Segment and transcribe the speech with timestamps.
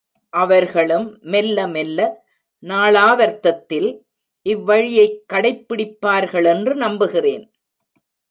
[0.29, 1.99] அவர்களும் மெல்ல மெல்ல,
[2.63, 3.89] நாளாவர்த்தத்தில்
[4.45, 7.51] இவ்வழியைக் கடைப்பிடிப்பார்களென்று நம்புகிறேன்.